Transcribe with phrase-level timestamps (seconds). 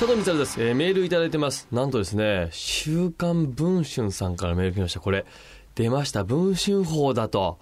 [0.00, 1.68] 佐藤光です、えー、メールいただいてます。
[1.70, 5.00] なんとですね、週刊文春さんからメール来ました。
[5.00, 5.26] これ、
[5.74, 6.24] 出ました。
[6.24, 7.58] 文春法だと。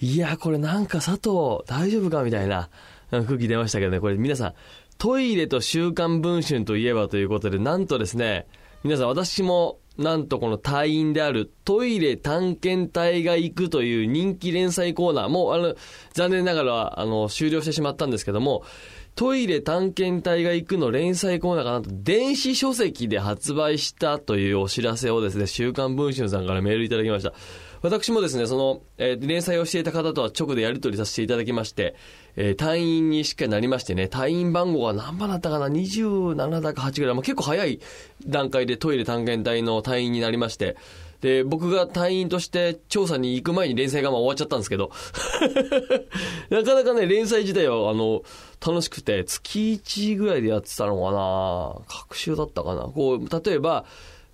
[0.00, 2.70] いや、これなんか佐藤大丈夫かみたいな
[3.10, 4.54] 空気出ましたけどね、これ皆さん、
[4.96, 8.46] トイレと週刊文春といえばということで、なんとですね、
[8.82, 15.74] 皆さん私もなんとこの隊員であるトイレ探検隊が行くという人気連載コーナーもう、あの、
[16.14, 18.64] 残念ながら、あの、終了してしまったんですけども、
[19.14, 27.32] トイレ探検隊が行くの連載コーナーかなと電子書籍で発売したというお知らせをですね、週刊文春さんからメールいただきました。
[27.82, 31.94] 私もですね、その、えー、連載をしていた方とは直でやり取りさせていただきまして、
[32.36, 37.80] えー、隊員にしっかりなりましてね、隊員番号が何番だったかな ?27 だか8ぐらい、まあ、結構早い
[38.26, 40.76] 段階でトイレ探検隊の隊員になりまして、
[41.20, 44.90] で、僕が隊員として調査に行く前に連載がまあ終わっちゃったんですけど、
[46.48, 48.22] なかなかね、連載自体は、あの、
[48.66, 51.84] 楽しくて、月1ぐらいでやってたのかな？
[51.88, 52.82] 各週だったかな？
[52.84, 53.84] こう、例えば、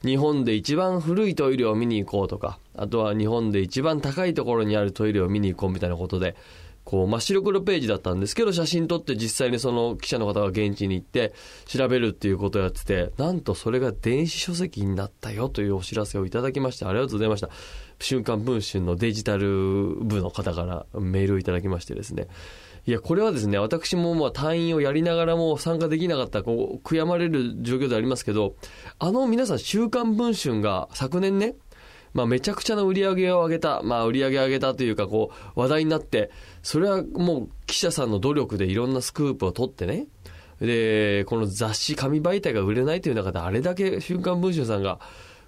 [0.06, 6.36] 日本で一番古いトイレを見に行こうとか、あとは日本で一番高いところにあるトイレを見に行こうみたいなことで、
[6.84, 11.32] こう、真っ白黒ページだったんですけど、写真撮って実際にその記者の方が現地に行って
[11.66, 17.50] 調べるっていうことをやってて、なんとそれが電子書籍になったよというお知らせをいただきまして、ありがとうございました。
[17.98, 22.28] 瞬間文春のデジタル部の方からメールをいただきましてですね。
[22.86, 28.54] いや、これはですね、私もまあ隊員をやりながらも参加できなかった、こう、悔やまれる状況でありますけど、
[29.00, 31.56] あの皆さん、週刊文春が昨年ね、
[32.14, 36.30] まあ、めちゃくちゃな売り上げを上げた、まあ、売り上げ上げたというか、こう、話題になって、
[36.62, 40.06] それはもう記者さんの努力でいろんなスクープを取ってね、
[40.60, 45.00] で、この雑誌、紙媒体が売れないという中で、あれだけ週刊文春さんが、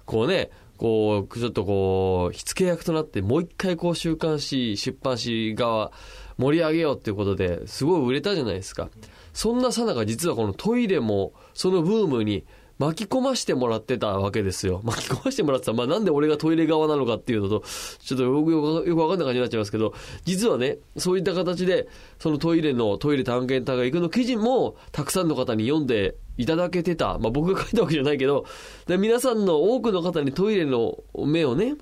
[0.05, 5.91] こうね、こう、ちょっとこう、火付け役となって、もう一回こう、週刊誌、出版誌側、
[6.37, 8.89] 盛り上げようっていうことで、すごい売れたじゃないですか。
[9.33, 12.45] そんなさなか実はこのトイレも、そのブームに
[12.79, 14.79] 巻き込ましてもらってたわけですよ。
[14.85, 15.73] 巻き込ましてもらってた。
[15.73, 17.63] まあなんで俺がトイレ側なのかっていうのと、
[17.99, 21.89] ちょっとよくよくわかんない感じになっちゃいますけど、実はね、そういった形で、
[22.19, 27.19] そのトイレの、トイレ探検隊が行くの記事も、たくさんの方に読んでいただけてた。
[27.19, 28.45] まあ僕が書いたわけじゃないけど、
[28.87, 31.75] で皆さんの多くの方にトイレの目をね、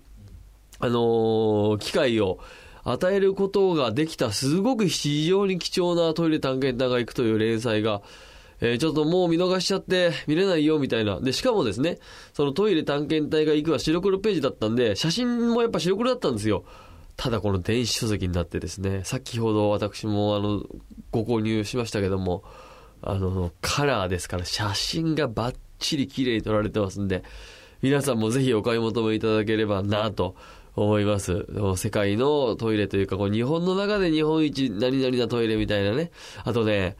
[0.80, 2.40] あのー、機会を、
[2.90, 8.02] 与えることができた、すごく非常に貴重なトイレ探検隊が行くという連載が、
[8.60, 11.20] えー、ちょっともう見逃しちゃって見れないよみたいな。
[11.20, 12.00] で、しかもですね、
[12.34, 16.64] そのトイレ探検隊が行くは白黒ページだったんで、写真もやっぱ白黒だったんですよ。
[17.16, 20.64] ただこの電子書籍になってですね、先ほど私もあの、
[21.12, 22.44] ご購入しましたけども、
[23.02, 27.24] あの、カラーですから写真がバッチリ綺麗に撮られてますんで、
[27.82, 30.36] 皆さんもぜひお買い求めいただければなと
[30.76, 31.46] 思います。
[31.76, 36.12] 世界のトイレというか、こう日本の中で日本一何々なトイレみたいなね。
[36.44, 36.98] あとね、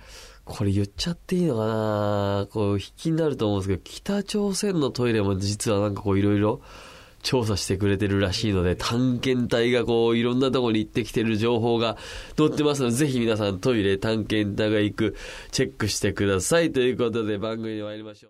[0.48, 2.48] これ言っちゃっていいのかな？
[2.50, 6.62] こう、引きになると思うんですけど、北朝鮮のトイレも実はなんかこういろいろ
[7.22, 11.98] 調査してくれてるらしいので、探検隊がこういろんなとこに行ってきてる情報が
[12.38, 15.16] 載ってますので、ぜひ皆さんトイレ探検隊が行く
[15.52, 16.72] チェックしてください。
[16.72, 18.26] ということで番組に参りましょう。